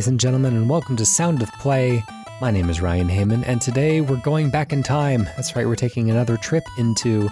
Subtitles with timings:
[0.00, 2.02] ladies and gentlemen, and welcome to Sound of Play.
[2.40, 5.24] My name is Ryan Hamann, and today we're going back in time.
[5.36, 7.28] That's right, we're taking another trip into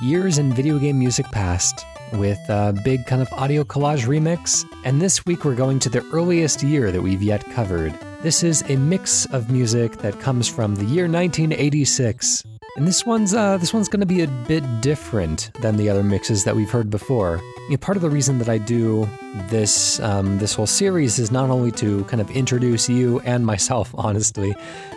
[0.00, 4.64] years in video game music past with a big kind of audio collage remix.
[4.84, 7.98] And this week we're going to the earliest year that we've yet covered.
[8.20, 12.44] This is a mix of music that comes from the year 1986.
[12.74, 16.02] And this one's uh, this one's going to be a bit different than the other
[16.02, 17.38] mixes that we've heard before.
[17.68, 19.06] You know, part of the reason that I do
[19.50, 23.94] this um, this whole series is not only to kind of introduce you and myself,
[23.98, 24.54] honestly,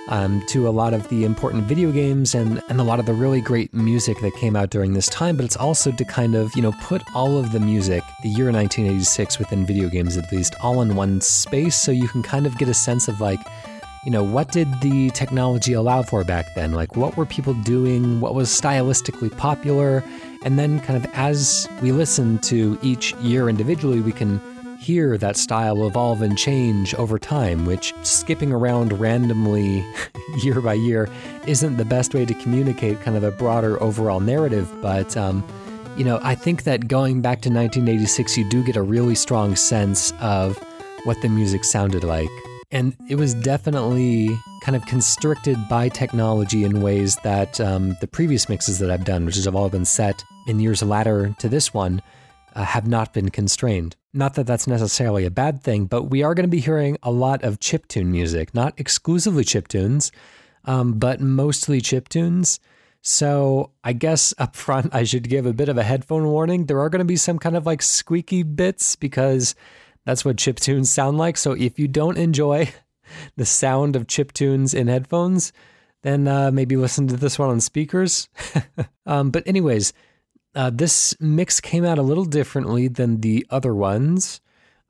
[0.07, 3.13] um, to a lot of the important video games and and a lot of the
[3.13, 6.55] really great music that came out during this time, but it's also to kind of
[6.55, 10.55] you know put all of the music, the year 1986 within video games at least,
[10.61, 13.41] all in one space, so you can kind of get a sense of like
[14.05, 16.73] you know, what did the technology allow for back then?
[16.73, 18.21] Like, what were people doing?
[18.21, 20.03] What was stylistically popular?
[20.43, 24.39] And then, kind of, as we listen to each year individually, we can
[24.79, 29.83] hear that style evolve and change over time, which skipping around randomly
[30.43, 31.09] year by year
[31.47, 34.71] isn't the best way to communicate kind of a broader overall narrative.
[34.83, 35.43] But, um,
[35.97, 39.55] you know, I think that going back to 1986, you do get a really strong
[39.55, 40.59] sense of
[41.05, 42.29] what the music sounded like.
[42.75, 48.49] And it was definitely kind of constricted by technology in ways that um, the previous
[48.49, 52.01] mixes that I've done, which have all been set in years latter to this one,
[52.53, 53.95] uh, have not been constrained.
[54.11, 57.11] Not that that's necessarily a bad thing, but we are going to be hearing a
[57.11, 60.11] lot of chiptune music, not exclusively chiptunes,
[60.65, 62.59] um, but mostly chiptunes.
[63.01, 66.65] So I guess up front, I should give a bit of a headphone warning.
[66.65, 69.55] There are going to be some kind of like squeaky bits because
[70.05, 71.37] that's what chip tunes sound like.
[71.37, 72.71] So if you don't enjoy
[73.35, 75.51] the sound of chip tunes in headphones,
[76.03, 78.29] then uh, maybe listen to this one on speakers.
[79.05, 79.91] um, but, anyways,
[80.53, 84.39] uh, this mix came out a little differently than the other ones.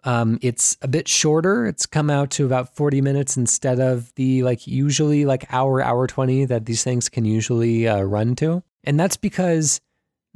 [0.03, 1.65] Um, it's a bit shorter.
[1.65, 6.05] It's come out to about 40 minutes instead of the like usually like hour, hour
[6.05, 8.61] 20 that these things can usually uh, run to.
[8.83, 9.81] And that's because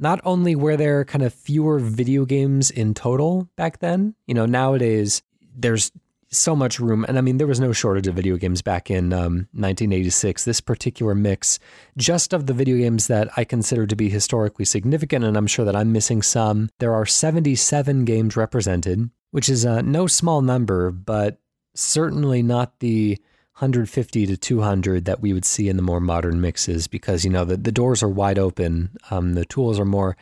[0.00, 4.46] not only were there kind of fewer video games in total back then, you know,
[4.46, 5.22] nowadays
[5.54, 5.92] there's
[6.30, 7.04] so much room.
[7.06, 10.44] And I mean, there was no shortage of video games back in um, 1986.
[10.44, 11.58] This particular mix,
[11.96, 15.64] just of the video games that I consider to be historically significant, and I'm sure
[15.64, 20.90] that I'm missing some, there are 77 games represented, which is uh, no small number,
[20.90, 21.40] but
[21.74, 23.18] certainly not the
[23.60, 27.44] 150 to 200 that we would see in the more modern mixes because you know
[27.44, 30.16] the, the doors are wide open um, the tools are more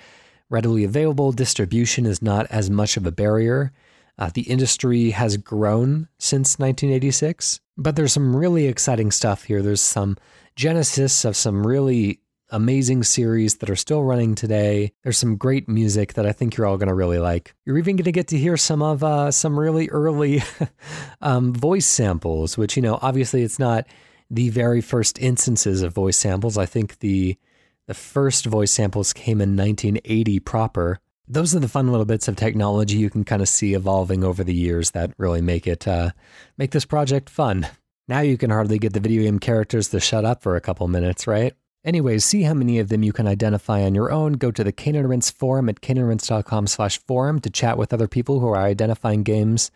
[0.51, 1.31] readily available.
[1.31, 3.73] Distribution is not as much of a barrier.
[4.19, 9.63] Uh, the industry has grown since 1986 but there's some really exciting stuff here.
[9.63, 10.19] There's some
[10.57, 12.21] genesis of some really
[12.51, 14.93] amazing series that are still running today.
[15.03, 17.55] There's some great music that I think you're all going to really like.
[17.65, 20.43] You're even going to get to hear some of uh, some really early
[21.21, 23.87] um, voice samples, which you know, obviously, it's not
[24.31, 26.59] the very first instances of voice samples.
[26.59, 27.37] I think the
[27.87, 31.01] the first voice samples came in 1980 proper.
[31.27, 34.45] Those are the fun little bits of technology you can kind of see evolving over
[34.45, 36.11] the years that really make it uh,
[36.57, 37.67] make this project fun.
[38.07, 40.89] Now you can hardly get the video game characters to shut up for a couple
[40.89, 41.55] minutes, right?
[41.85, 44.33] Anyways, see how many of them you can identify on your own.
[44.33, 44.75] Go to the
[45.07, 49.71] Rinse forum at caneandrinse.com slash forum to chat with other people who are identifying games.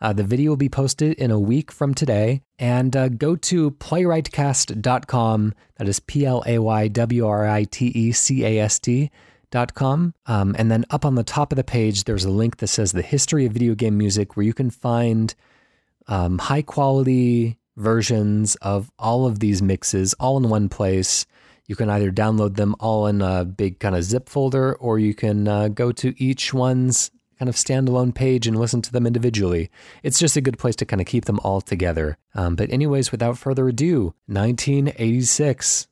[0.00, 2.42] Uh, the video will be posted in a week from today.
[2.58, 5.54] And uh, go to playwritecast.com.
[5.76, 10.14] That is P L A Y W R I T E C A S T.com.
[10.26, 12.92] Um, and then up on the top of the page, there's a link that says
[12.92, 15.34] the history of video game music, where you can find
[16.06, 21.26] um, high quality versions of all of these mixes all in one place.
[21.66, 25.14] You can either download them all in a big kind of zip folder, or you
[25.14, 29.70] can uh, go to each one's kind of standalone page and listen to them individually.
[30.02, 32.18] It's just a good place to kind of keep them all together.
[32.34, 35.88] Um, but, anyways, without further ado, 1986.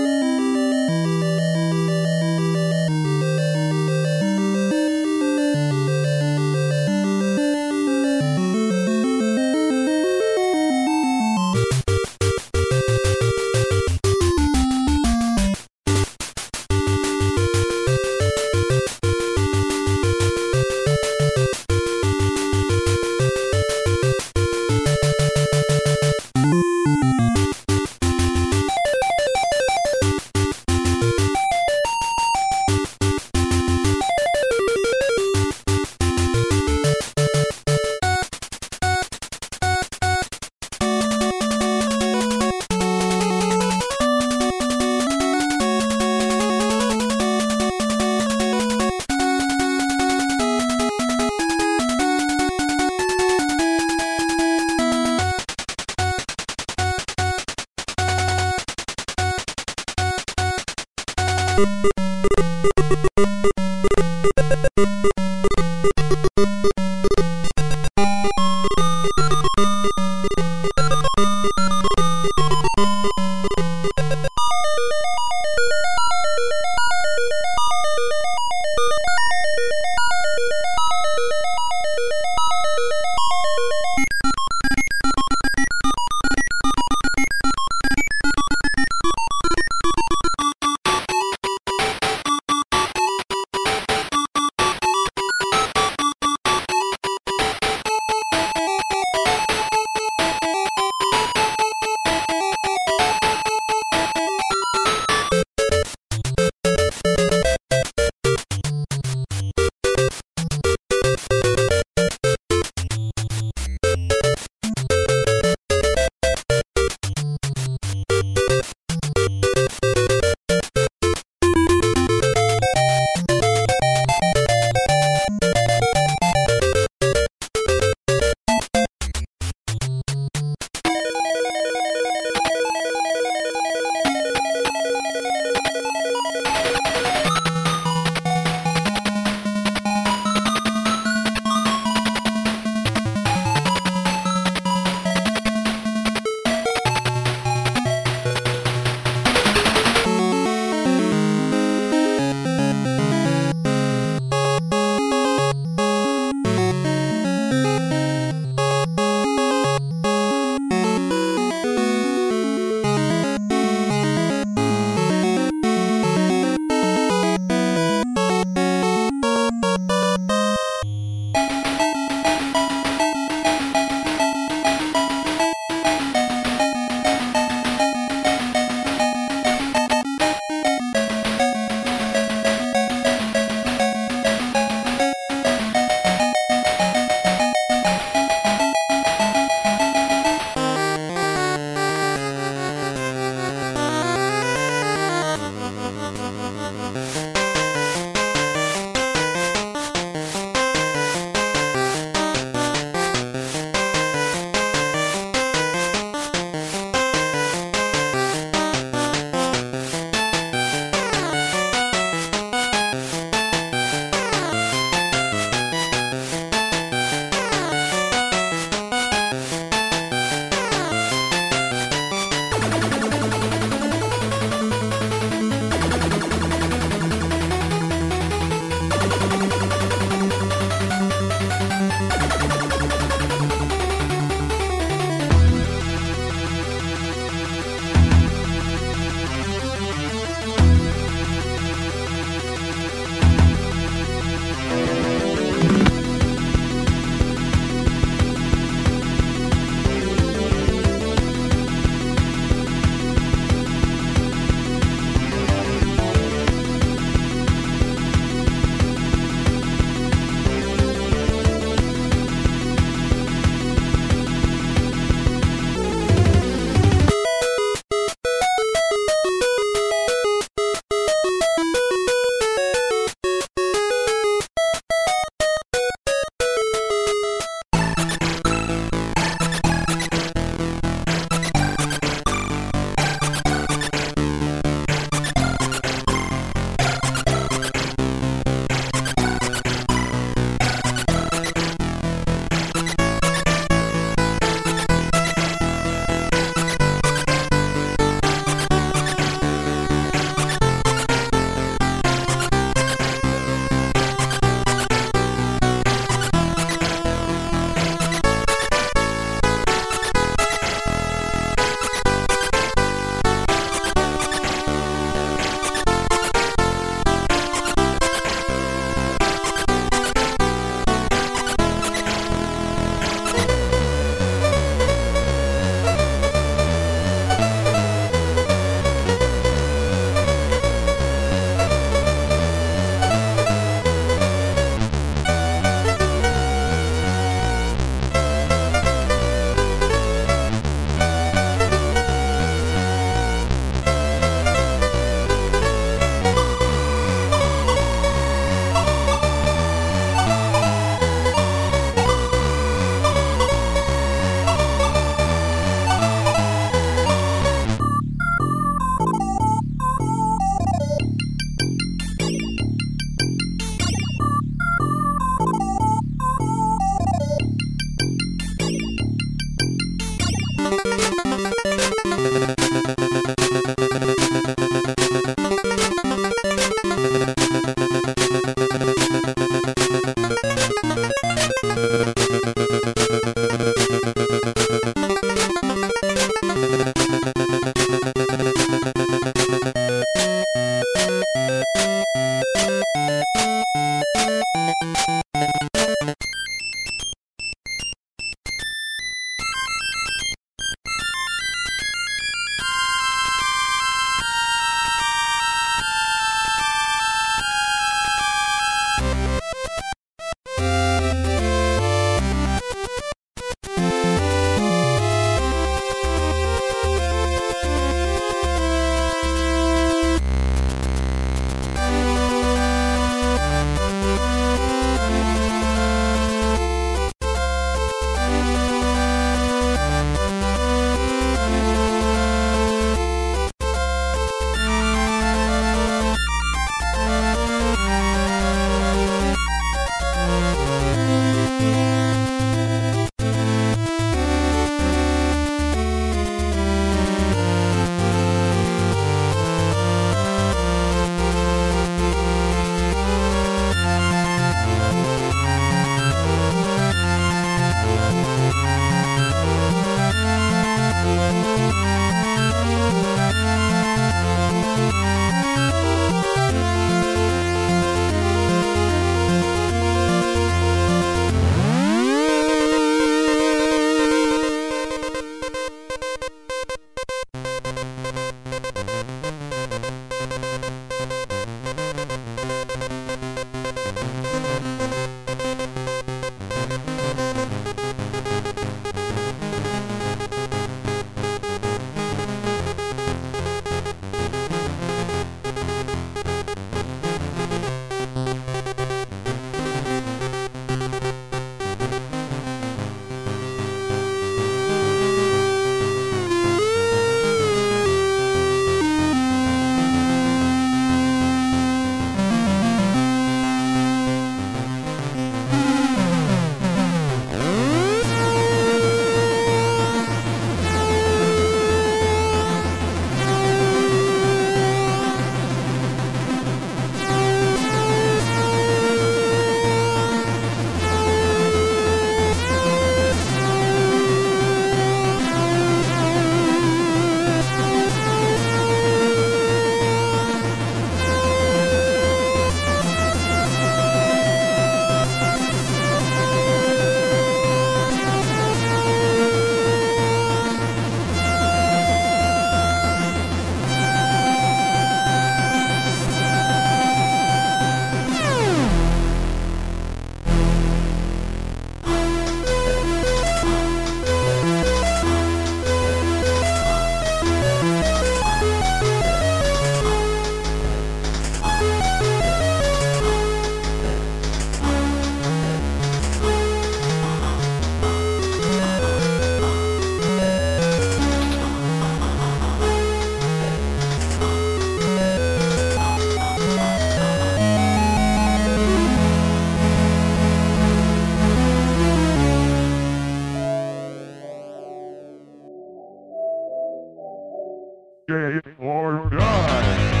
[598.59, 600.00] Or die.